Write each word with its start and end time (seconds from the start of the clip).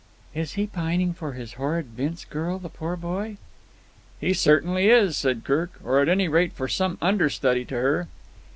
"Is 0.33 0.53
he 0.53 0.65
pining 0.65 1.13
for 1.13 1.33
his 1.33 1.53
horrid 1.53 1.89
Vince 1.95 2.25
girl, 2.25 2.57
the 2.57 2.69
poor 2.69 2.95
boy?" 2.95 3.37
"He 4.19 4.33
certainly 4.33 4.89
is," 4.89 5.15
said 5.15 5.43
Kirk. 5.43 5.79
"Or 5.83 5.99
at 5.99 6.09
any 6.09 6.27
rate, 6.27 6.53
for 6.53 6.67
some 6.67 6.97
understudy 7.03 7.65
to 7.65 7.75
her." 7.75 8.07